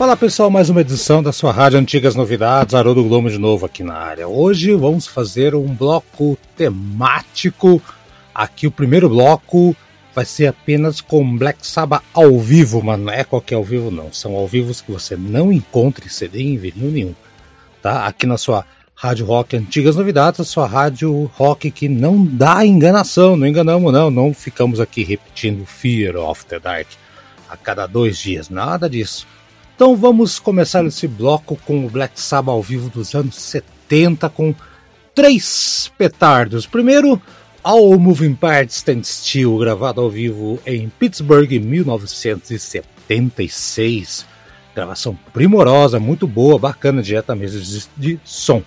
[0.00, 3.82] Fala pessoal, mais uma edição da sua rádio Antigas Novidades, Haroldo Glomo de novo aqui
[3.82, 4.26] na área.
[4.26, 7.82] Hoje vamos fazer um bloco temático.
[8.34, 9.76] Aqui o primeiro bloco
[10.14, 14.10] vai ser apenas com Black Sabbath ao vivo, mas não é qualquer ao vivo não.
[14.10, 17.14] São ao vivos que você não encontra em CD em vinil nenhum.
[17.82, 18.06] Tá?
[18.06, 18.64] Aqui na sua
[18.94, 24.10] Rádio Rock Antigas Novidades, a sua rádio rock que não dá enganação, não enganamos não,
[24.10, 26.88] não ficamos aqui repetindo Fear of the Dark
[27.50, 29.26] a cada dois dias, nada disso.
[29.80, 34.54] Então vamos começar esse bloco com o Black Sabbath ao vivo dos anos 70 com
[35.14, 36.66] três petardos.
[36.66, 37.18] Primeiro,
[37.62, 44.26] All Moving Parts Stand Still, gravado ao vivo em Pittsburgh em 1976.
[44.74, 48.62] Gravação primorosa, muito boa, bacana diretamente de, de som.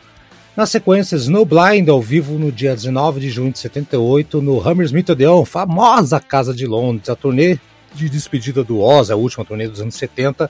[0.57, 5.45] Na sequência, Snowblind ao vivo no dia 19 de junho de 78 no Hammersmith Odeon,
[5.45, 7.59] famosa casa de Londres, a turnê
[7.93, 10.49] de despedida do Oz, a última turnê dos anos 70,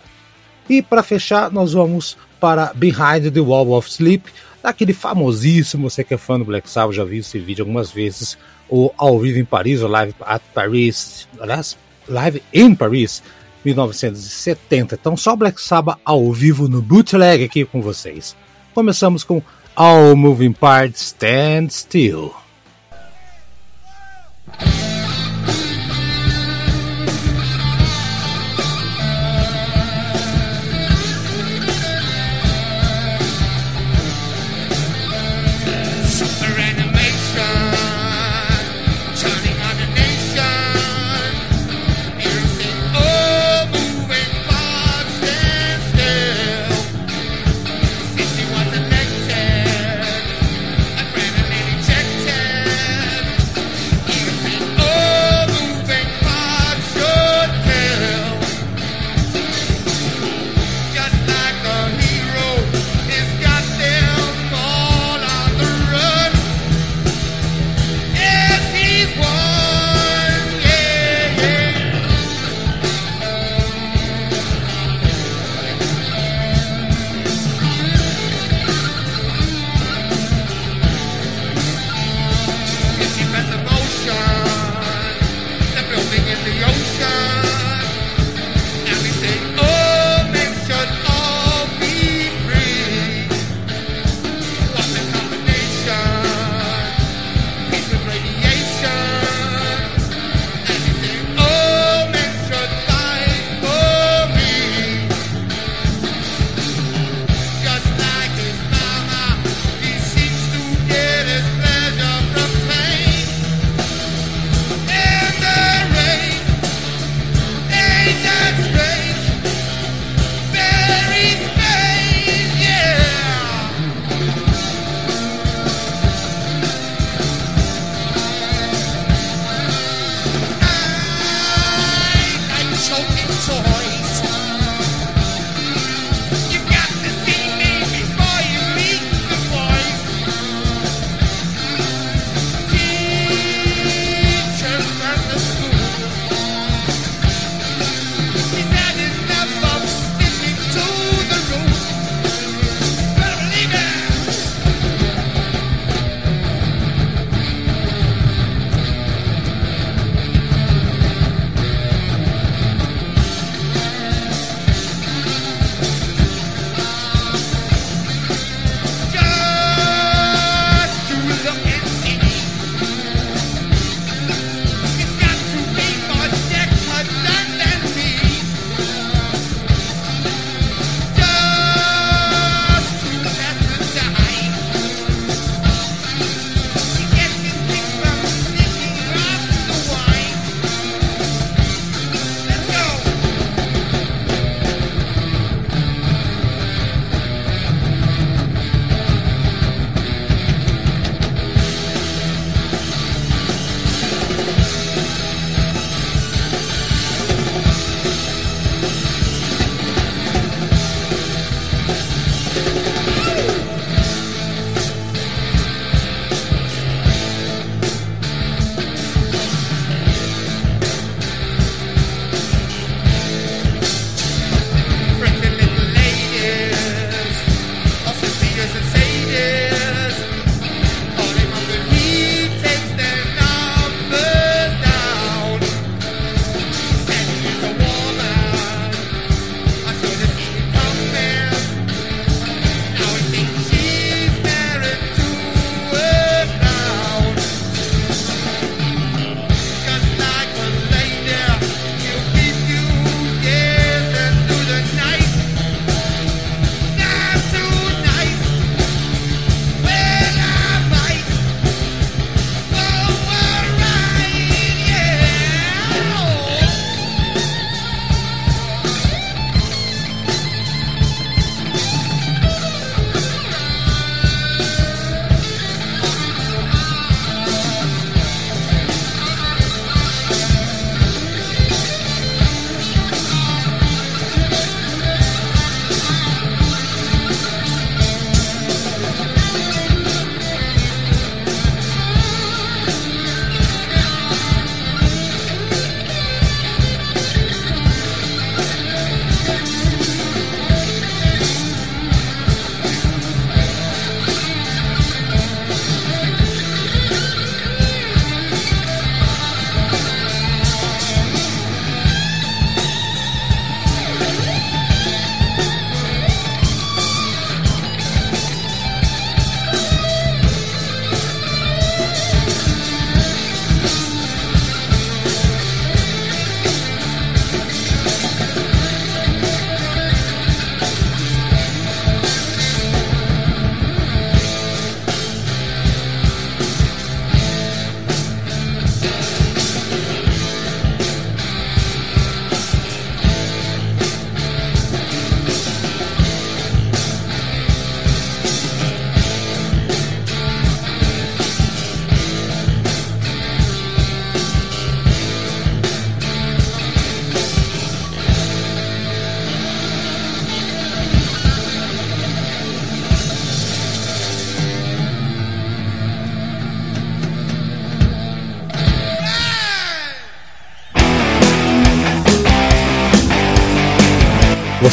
[0.70, 4.24] e para fechar, nós vamos para Behind the Wall of Sleep,
[4.62, 8.38] daquele famosíssimo, você que é fã do Black Sabbath, já viu esse vídeo algumas vezes,
[8.70, 13.22] o Ao Vivo em Paris, o Live at Paris, aliás, Live in Paris,
[13.64, 14.96] 1970.
[14.96, 18.36] Então só Black Sabbath ao vivo no bootleg aqui com vocês.
[18.74, 19.42] Começamos com
[19.76, 22.34] All Moving Parts Stand Still.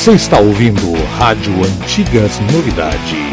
[0.00, 3.29] Você está ouvindo Rádio Antigas Novidades.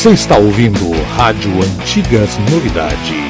[0.00, 3.29] Você está ouvindo Rádio Antigas Novidades.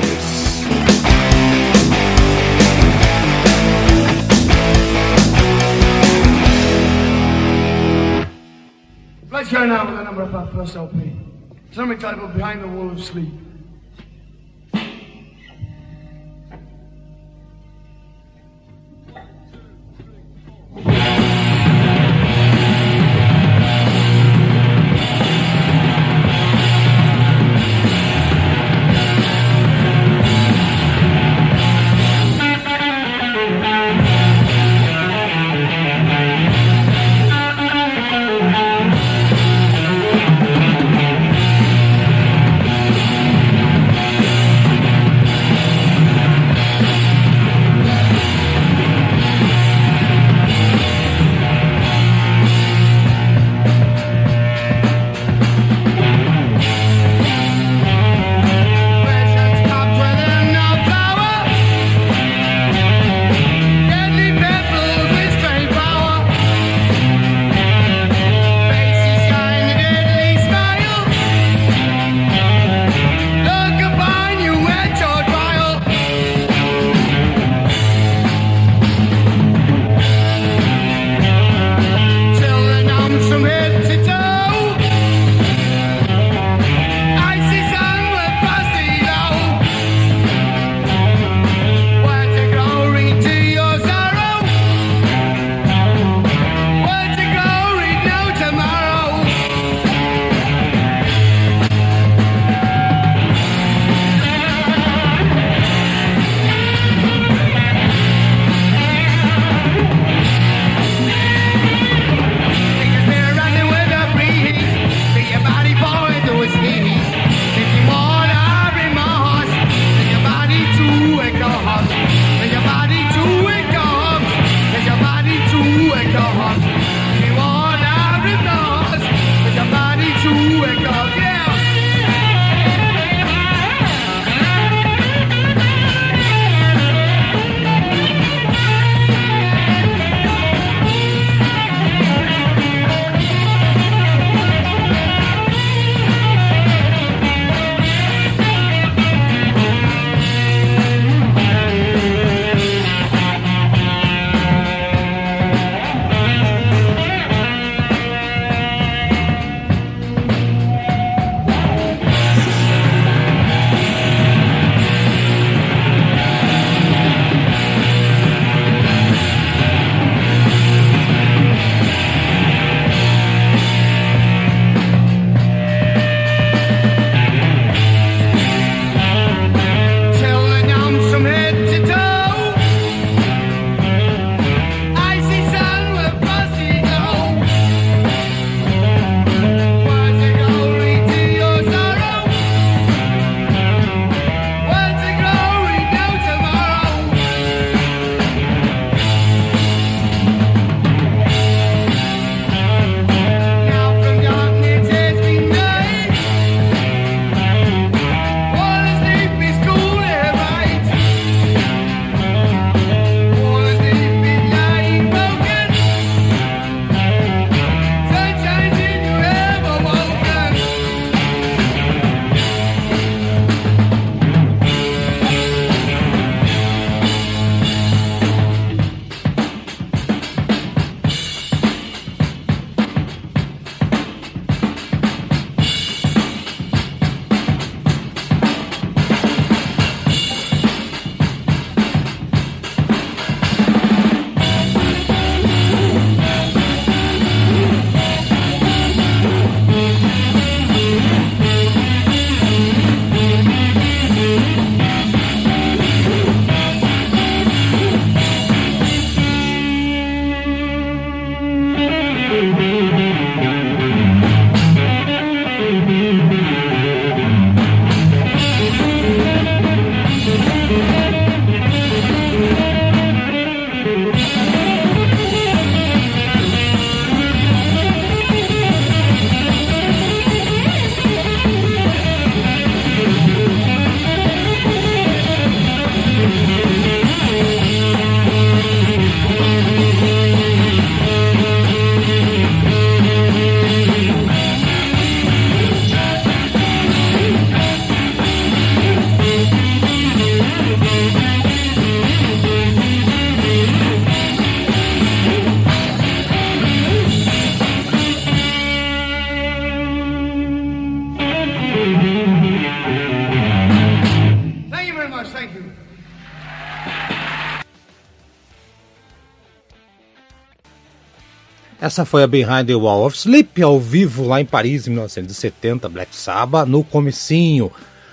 [321.91, 325.89] Essa foi a Behind the Wall of Sleep, ao vivo lá em Paris em 1970,
[325.89, 327.73] Black Sabbath, no comecinho.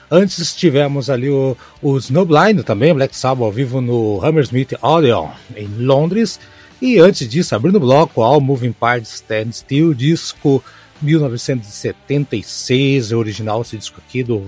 [0.10, 5.68] Antes tivemos ali o, o Snowblind também, Black Sabbath ao vivo no Hammersmith Odeon, em
[5.68, 6.40] Londres.
[6.82, 10.64] E antes disso, abrindo o bloco, All Moving Parts Stand Still, disco
[11.00, 14.44] 1976, o original esse disco aqui do,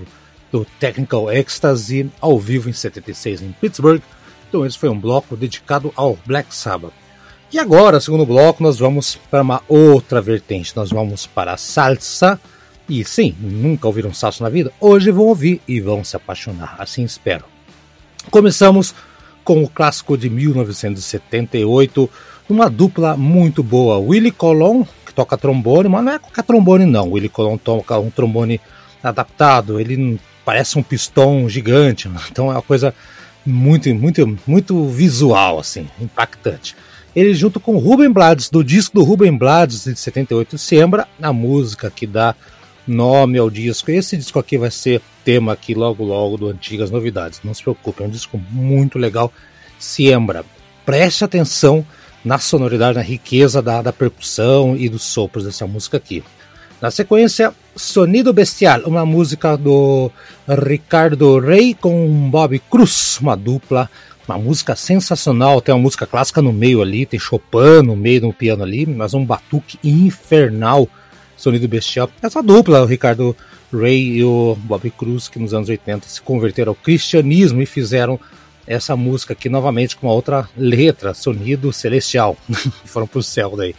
[0.51, 4.01] do Technical Ecstasy, ao vivo em 76 em Pittsburgh.
[4.47, 6.93] Então esse foi um bloco dedicado ao Black Sabbath.
[7.51, 10.75] E agora, segundo bloco, nós vamos para uma outra vertente.
[10.75, 12.39] Nós vamos para a salsa.
[12.87, 14.71] E sim, nunca ouviram salsa na vida?
[14.79, 17.45] Hoje vão ouvir e vão se apaixonar, assim espero.
[18.29, 18.93] Começamos
[19.43, 22.07] com o clássico de 1978,
[22.47, 27.11] uma dupla muito boa, Willie Colon, que toca trombone, mas não é qualquer trombone não,
[27.11, 28.61] Willie Colon toca um trombone
[29.01, 32.93] adaptado, ele parece um pistão gigante, então é uma coisa
[33.43, 36.75] muito, muito, muito visual, assim, impactante
[37.15, 41.89] ele junto com Ruben Blades, do disco do Ruben Blades de 78, Sembra, a música
[41.89, 42.35] que dá
[42.87, 43.91] nome ao disco.
[43.91, 47.41] Esse disco aqui vai ser tema aqui logo logo do Antigas Novidades.
[47.43, 49.31] Não se preocupe, é um disco muito legal.
[49.77, 50.43] Siembra.
[50.85, 51.85] Preste atenção
[52.23, 56.23] na sonoridade, na riqueza da, da percussão e dos sopros dessa música aqui.
[56.81, 60.11] Na sequência, Sonido Bestial, uma música do
[60.45, 63.89] Ricardo Rey com Bob Cruz, uma dupla
[64.27, 68.33] uma música sensacional, tem uma música clássica no meio ali, tem Chopin no meio do
[68.33, 70.89] piano ali, mas um batuque infernal,
[71.37, 72.11] sonido bestial.
[72.21, 73.35] Essa dupla, o Ricardo
[73.73, 78.19] Ray e o Bob Cruz, que nos anos 80 se converteram ao cristianismo e fizeram
[78.67, 82.37] essa música aqui novamente com uma outra letra, sonido celestial.
[82.83, 83.73] Foram pro céu daí.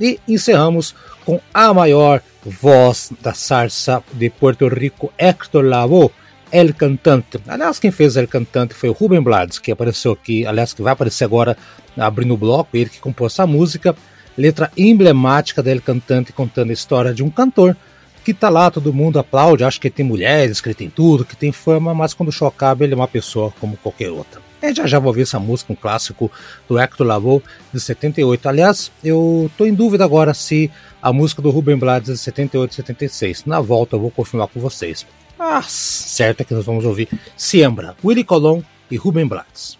[0.00, 6.10] E encerramos com a maior voz da sarsa de Puerto Rico, Héctor Lavoe,
[6.50, 7.38] El Cantante.
[7.46, 10.92] Aliás, quem fez El Cantante foi o Ruben Blades, que apareceu aqui, aliás, que vai
[10.92, 11.56] aparecer agora
[11.96, 13.94] abrindo o bloco, ele que compôs essa música,
[14.36, 17.76] letra emblemática da El Cantante contando a história de um cantor
[18.24, 21.52] que tá lá, todo mundo aplaude, acha que tem mulheres, que tem tudo, que tem
[21.52, 24.49] fama, mas quando acaba ele é uma pessoa como qualquer outra.
[24.62, 26.30] E já já vou ouvir essa música, um clássico
[26.68, 27.42] do Hector Lavoe
[27.72, 28.48] de 78.
[28.48, 30.70] Aliás, eu tô em dúvida agora se
[31.00, 33.44] a música do Ruben Blades é de 78 76.
[33.46, 35.06] Na volta eu vou confirmar com vocês.
[35.38, 39.78] Ah, certo é que nós vamos ouvir Siembra, Willy Colon e Ruben Blades.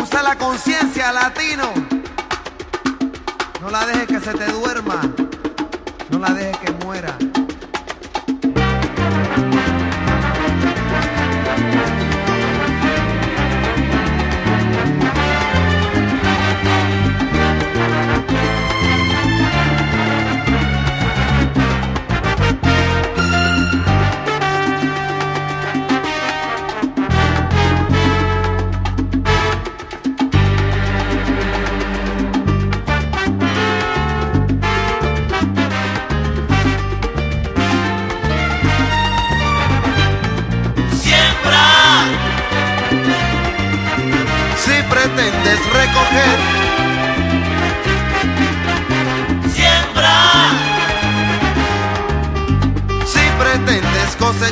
[0.00, 1.85] Usa la conciencia, latino.
[3.66, 5.00] No la dejes que se te duerma.
[6.08, 7.18] No la dejes que muera.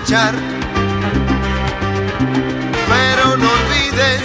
[0.07, 0.35] Pretendes.
[2.89, 4.23] Pero no olvides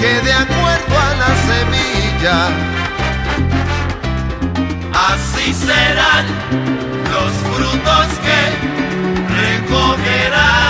[0.00, 2.38] que de acuerdo a la semilla,
[5.10, 6.26] así serán
[7.12, 8.40] los frutos que
[9.42, 10.66] recogerás.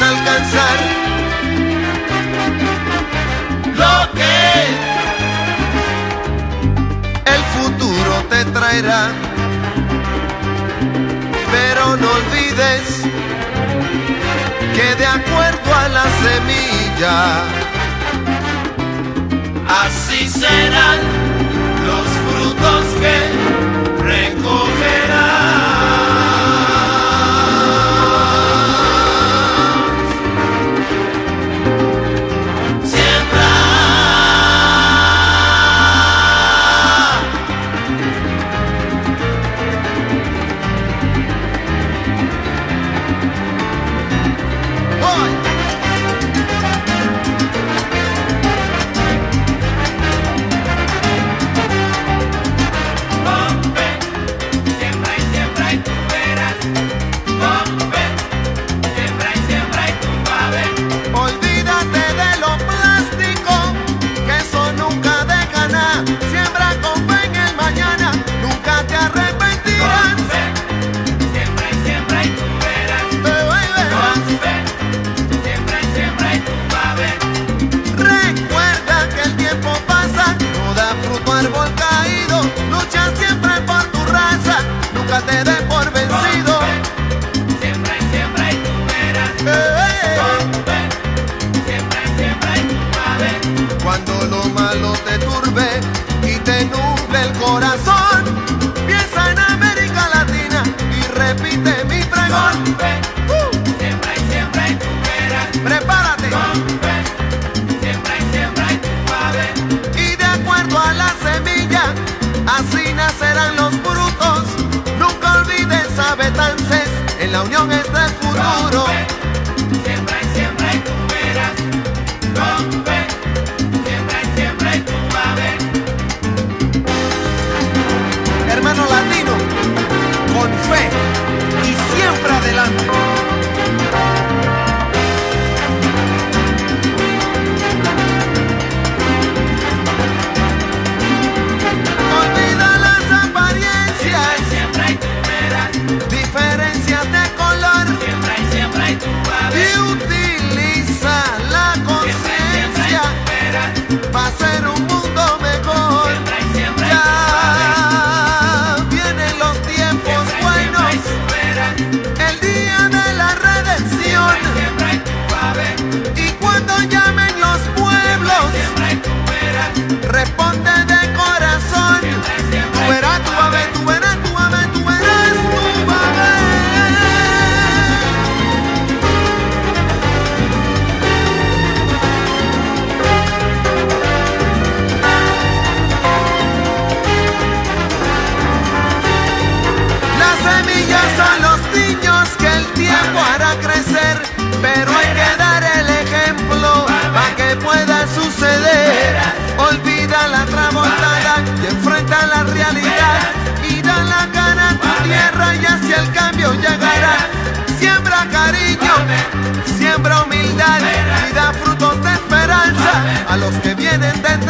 [0.00, 1.07] alcanzar
[11.50, 13.02] Pero no olvides
[14.74, 17.44] que de acuerdo a la semilla,
[19.84, 20.98] así serán
[21.86, 23.16] los frutos que
[24.04, 25.37] recogerás.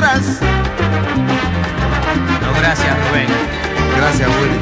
[0.08, 0.40] horas.
[2.40, 3.26] No, gracias, Rubén.
[3.96, 4.58] Gracias, Willy.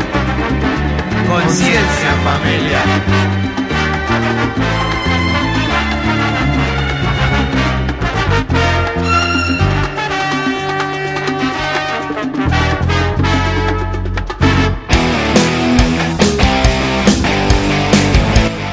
[1.28, 2.80] Conciencia, familia.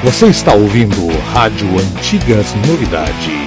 [0.04, 3.43] Você está ouvindo Rádio Antigas Novidades.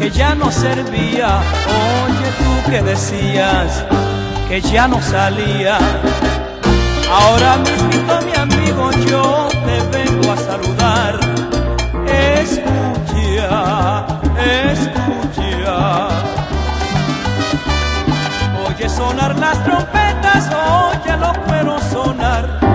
[0.00, 1.40] que ya no servía.
[2.06, 3.84] Oye tú que decías
[4.48, 5.78] que ya no salía.
[7.12, 11.20] Ahora mismo mi amigo yo te vengo a saludar.
[12.40, 14.06] Escucha,
[14.72, 16.08] escucha.
[18.66, 22.69] Oye sonar las trompetas, oye los cueros sonar.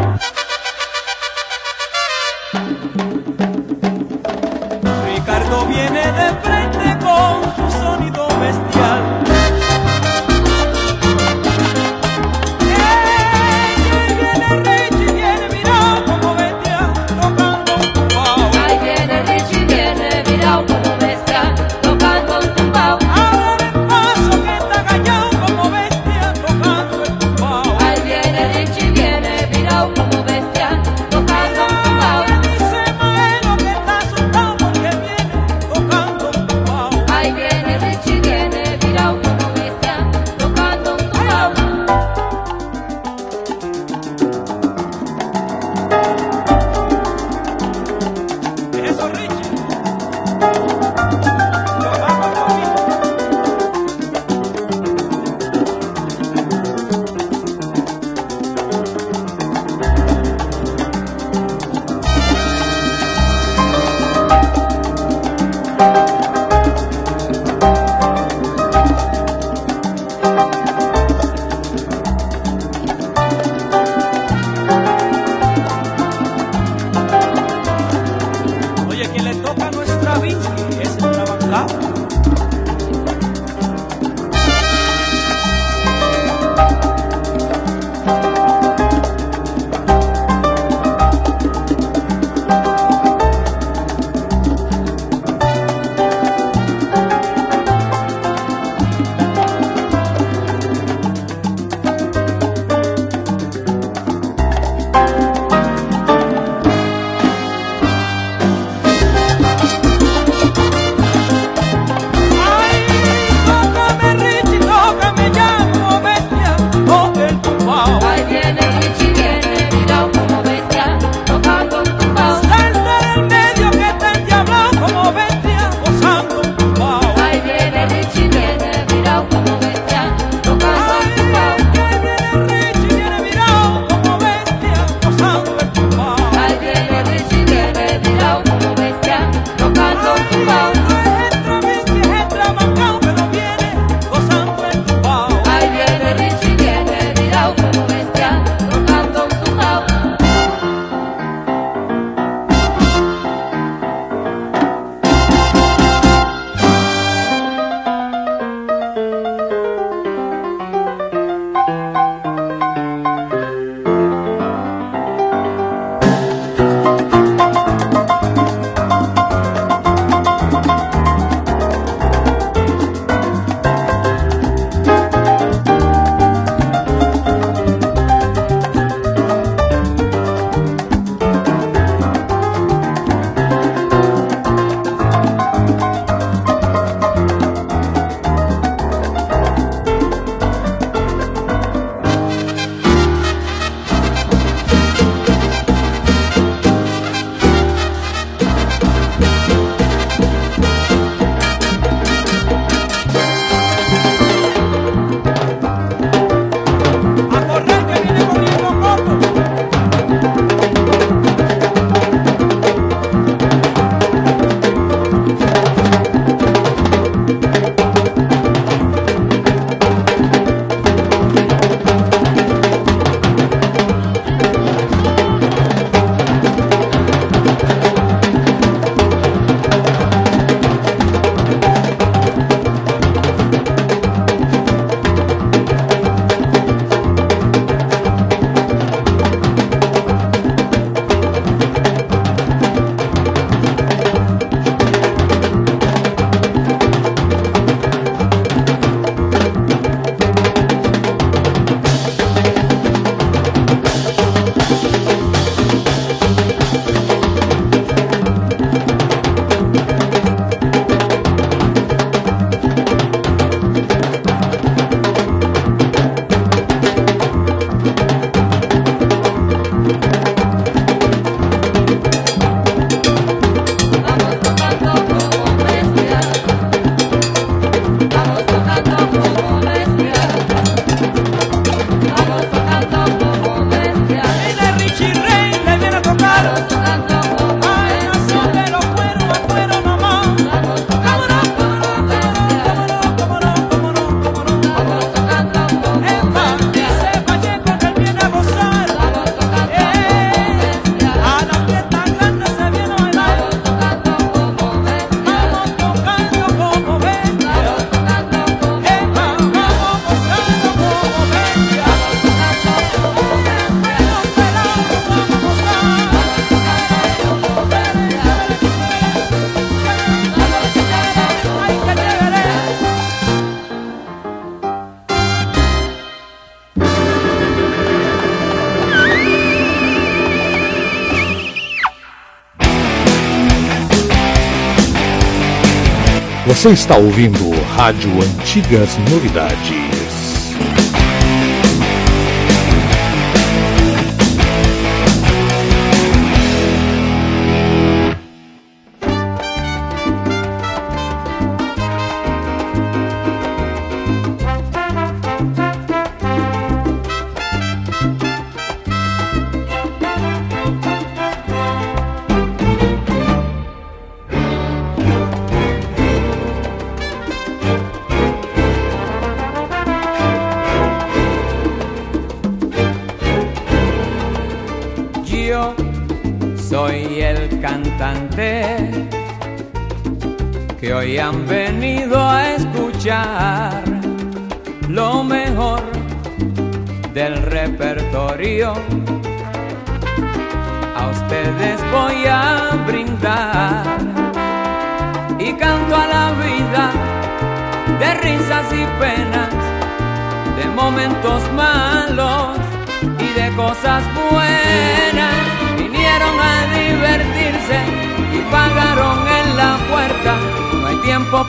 [336.66, 339.95] Você está ouvindo Rádio Antigas Novidades.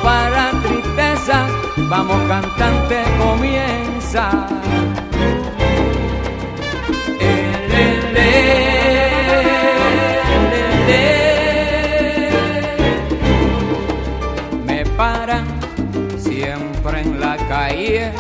[0.03, 1.47] Para tristeza,
[1.89, 4.47] vamos cantante, comienza.
[14.67, 15.47] Me paran
[16.19, 18.13] siempre en la calle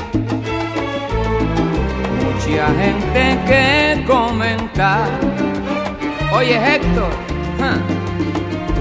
[2.47, 5.09] mucha gente que comentar.
[6.33, 7.11] Oye Héctor,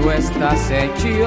[0.00, 1.26] tú estás hecho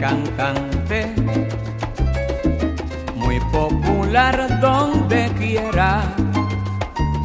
[0.00, 1.12] Cantante
[3.16, 6.02] muy popular donde quiera,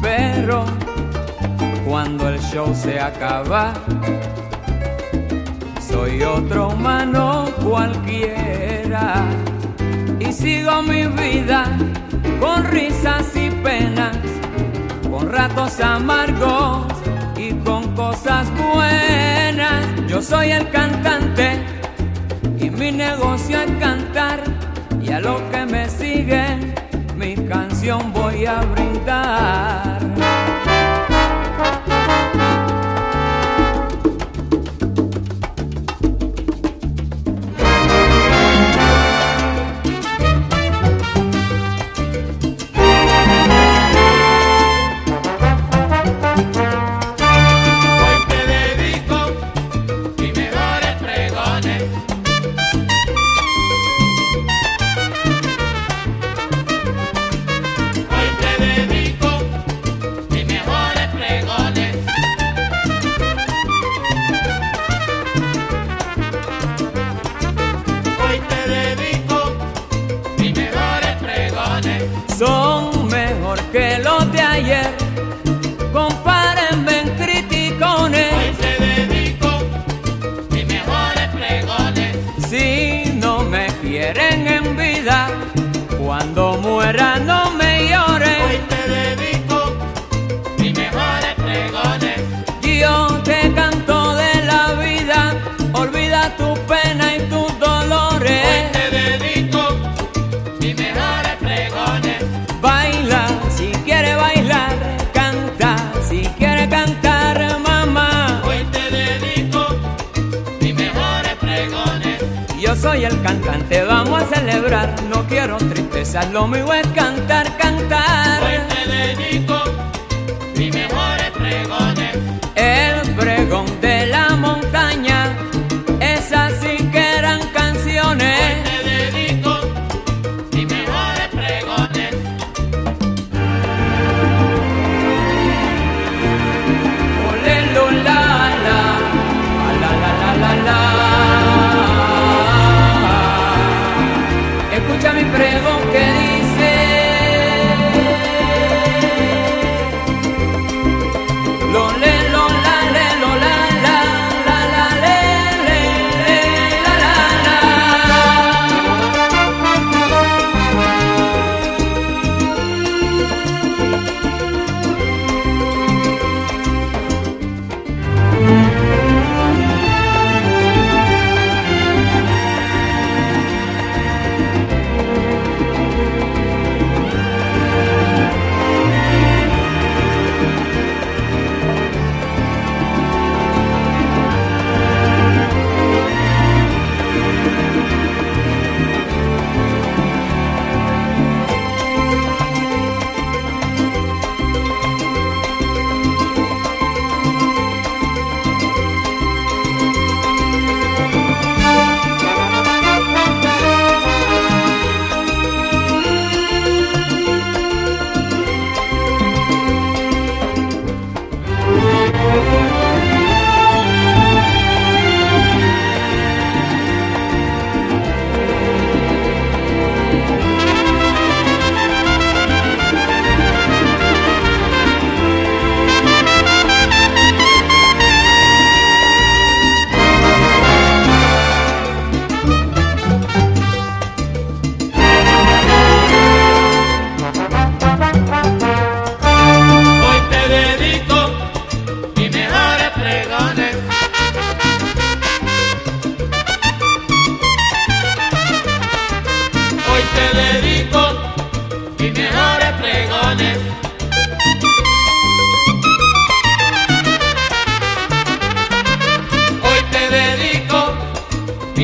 [0.02, 0.64] pero
[1.86, 3.74] cuando el show se acaba,
[5.80, 9.24] soy otro humano cualquiera
[10.18, 11.64] y sigo mi vida
[12.40, 14.16] con risas y penas,
[15.10, 16.86] con ratos amargos
[17.36, 19.84] y con cosas buenas.
[20.08, 21.73] Yo soy el cantante
[22.78, 24.42] mi negocio es cantar
[25.00, 26.74] y a lo que me siguen
[27.16, 30.03] mi canción voy a brindar.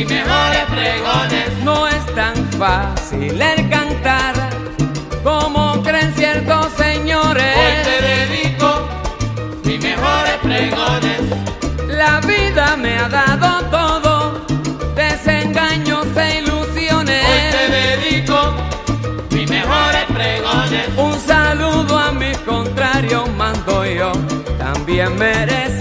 [0.09, 1.64] mejores pregones.
[1.64, 4.34] No es tan fácil el cantar
[5.22, 7.57] como creen ciertos señores.
[7.57, 8.88] Hoy te dedico
[9.64, 11.20] mis mejores pregones.
[11.88, 14.46] La vida me ha dado todo,
[14.94, 17.24] desengaños e ilusiones.
[17.24, 18.55] Hoy te dedico
[19.30, 20.88] mis mejores pregones.
[20.96, 24.12] Un saludo a mis contrarios mando yo,
[24.59, 25.80] también merece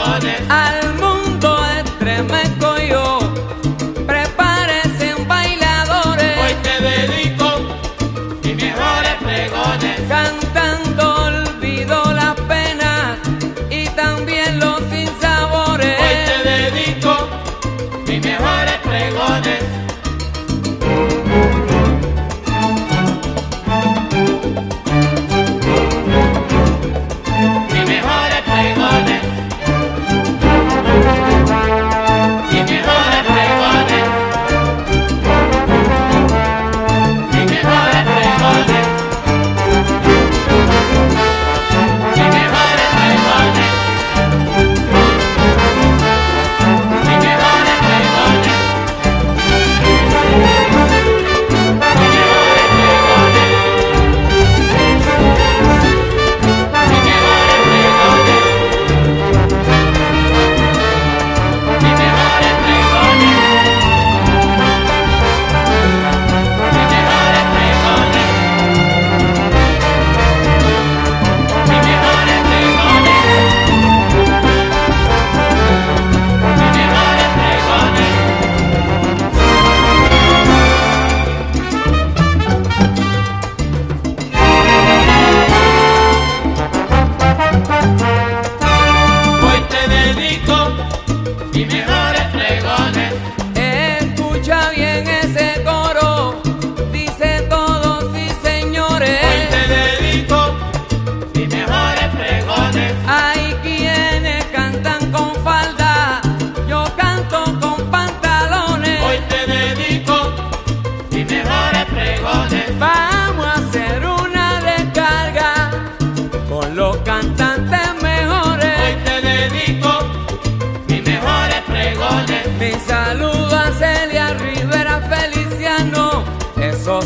[0.00, 0.40] pregones.
[0.48, 3.18] Al mundo estremezco yo,
[4.06, 6.38] prepárense bailadores.
[6.38, 7.60] Hoy te dedico
[8.42, 10.00] mis mejores pregones.
[10.08, 13.18] Cantando olvido las penas
[13.70, 15.98] y también los sinsabores.
[16.00, 17.28] Hoy te dedico
[18.06, 19.79] mis mejores pregones.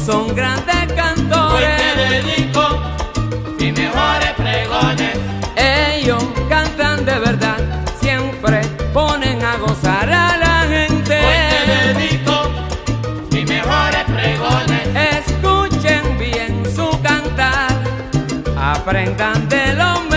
[0.04, 1.96] Son grandes Hoy te cantores.
[1.96, 2.62] dedico
[3.58, 5.16] mis mejores pregones.
[5.56, 7.56] Ellos cantan de verdad,
[8.00, 8.60] siempre
[8.92, 11.18] ponen a gozar a la gente.
[11.20, 12.50] Hoy te dedico
[13.30, 15.26] mis mejores pregones.
[15.26, 17.72] Escuchen bien su cantar,
[18.56, 20.13] aprendan de los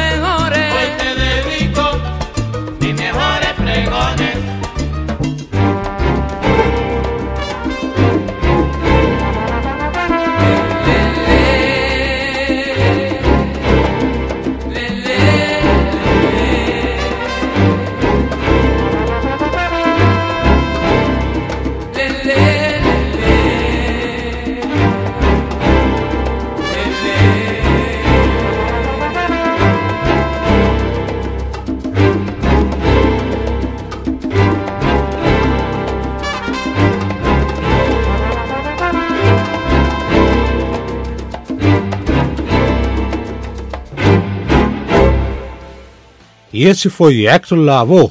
[46.58, 48.10] E este foi Hector Lavoe.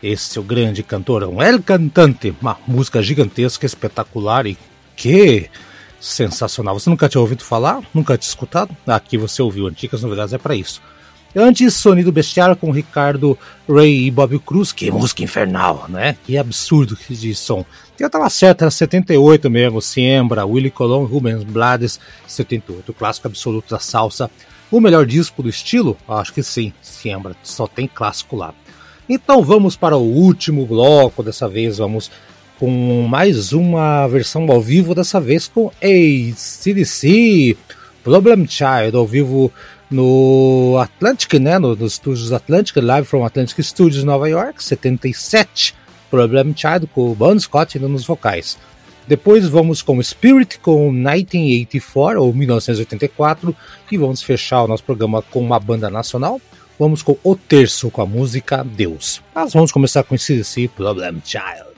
[0.00, 4.56] Esse é o grande cantor, um El Cantante, uma música gigantesca, espetacular e
[4.94, 5.50] que
[6.00, 6.78] sensacional.
[6.78, 7.82] Você nunca tinha ouvido falar?
[7.92, 8.76] Nunca tinha escutado?
[8.86, 10.80] Aqui você ouviu, Antigas Novidades é para isso.
[11.34, 13.36] Antes, Sonido Bestiário com Ricardo
[13.68, 16.16] Ray e Bob Cruz, que música infernal, né?
[16.24, 17.66] Que absurdo que de som.
[17.98, 23.70] Eu tava certo, era 78 mesmo, Siembra, Willie Colon, Rubens Blades, 78, o clássico absoluto
[23.70, 24.30] da salsa.
[24.70, 25.96] O melhor disco do estilo?
[26.08, 28.54] Acho que sim, Siembra, só tem clássico lá.
[29.08, 32.10] Então vamos para o último bloco, dessa vez vamos
[32.58, 37.56] com mais uma versão ao vivo, dessa vez com ACDC,
[38.04, 39.52] Problem Child, ao vivo
[39.90, 45.74] no Atlantic, né, no- nos estúdios Atlantic, Live from Atlantic Studios, Nova York, 77,
[46.10, 48.56] Problem Child, com o Bon Scott ainda nos vocais.
[49.10, 53.56] Depois vamos com Spirit com 1984 ou 1984
[53.90, 56.40] e vamos fechar o nosso programa com uma banda nacional.
[56.78, 59.20] Vamos com O Terço com a música Deus.
[59.34, 61.69] Mas vamos começar com esse Problem Child.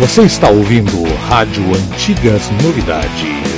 [0.00, 3.49] Você está ouvindo Rádio Antigas Novidades.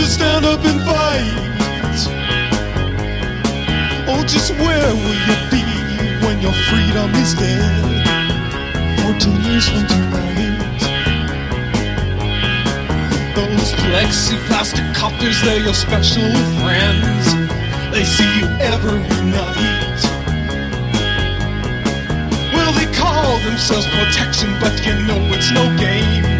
[0.00, 1.36] Should stand up and fight.
[4.08, 5.64] Oh, just where will you be
[6.24, 8.06] when your freedom is dead?
[9.02, 10.80] 14 years from tonight.
[13.34, 16.30] Those plexi plastic coppers, they're your special
[16.60, 17.24] friends.
[17.92, 20.00] They see you every night.
[22.54, 26.39] Well, they call themselves protection, but you know it's no game.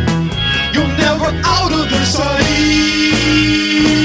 [0.72, 3.99] You're never out of their sight.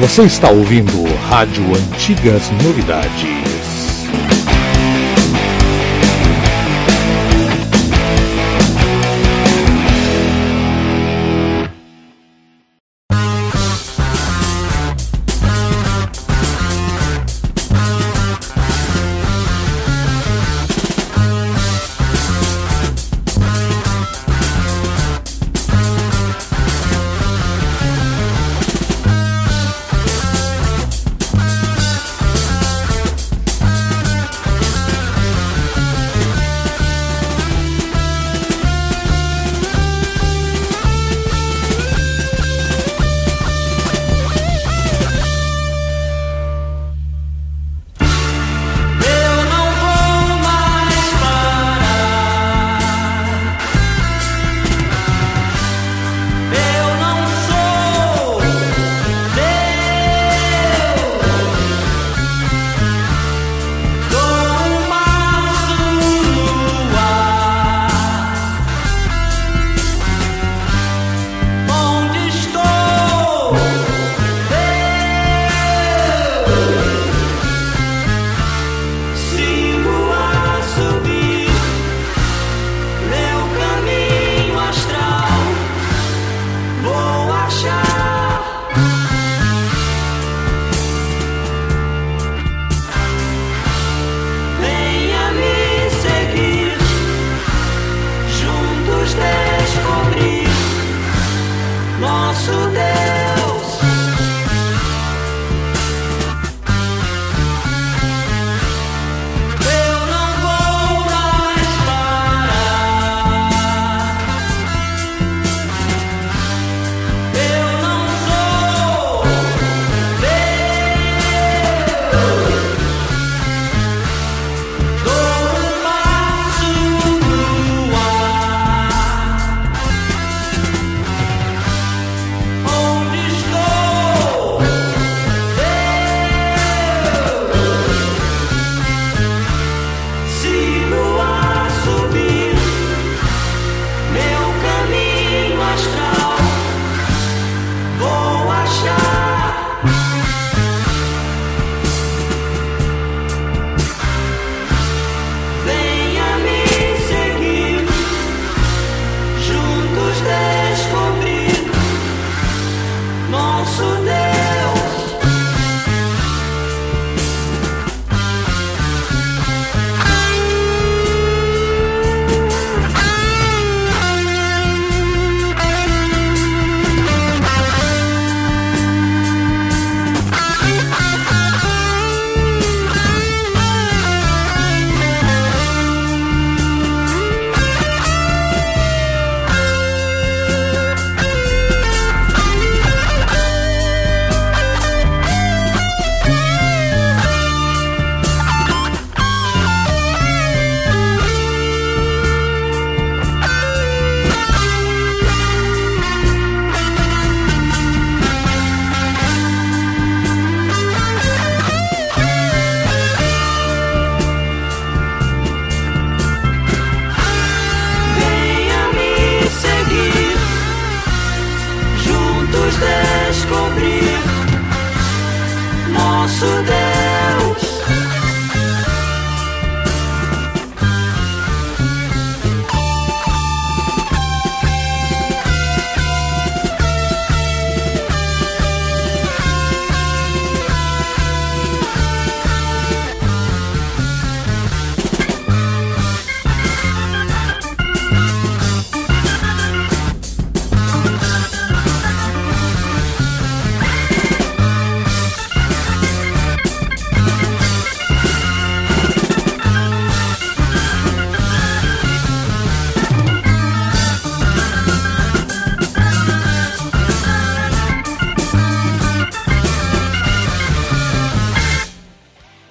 [0.00, 3.49] Você está ouvindo Rádio Antigas Novidades.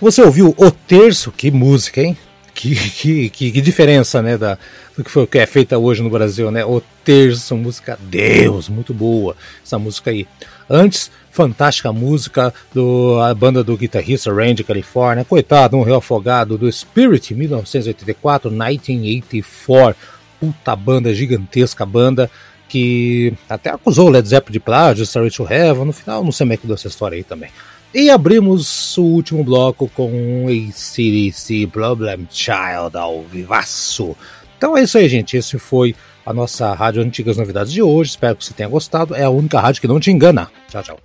[0.10, 1.32] Você ouviu O Terço?
[1.32, 2.18] Que música, hein?
[2.56, 4.58] Que, que, que, que diferença, né, da,
[4.98, 6.66] do que, foi, que é feita hoje no Brasil, né?
[6.66, 10.28] O Terço, música Deus, muito boa essa música aí.
[10.68, 17.36] Antes, fantástica música do a banda do guitarrista Randy California, coitado, morreu afogado do Spirit
[17.36, 19.96] 1984, 1984.
[20.40, 22.32] Puta banda, gigantesca banda
[22.68, 26.46] que até acusou o Led Zeppelin de plágio, Starry to Heaven, no final não sei
[26.46, 27.52] como é que deu essa história aí também.
[27.94, 34.16] E abrimos o último bloco com ACDC Problem Child ao vivaço.
[34.58, 35.36] Então é isso aí, gente.
[35.36, 38.12] Esse foi a nossa rádio Antigas Novidades de hoje.
[38.12, 39.16] Espero que você tenha gostado.
[39.16, 40.52] É a única rádio que não te engana.
[40.70, 41.00] Tchau, tchau.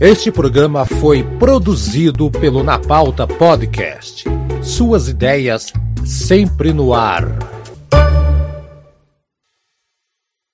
[0.00, 4.24] Este programa foi produzido pelo Na Pauta Podcast.
[4.62, 5.72] Suas ideias
[6.04, 7.57] sempre no ar.